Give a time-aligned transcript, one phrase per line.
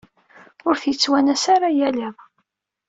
[0.67, 2.17] Ur t-yettwanas ara yal iḍ.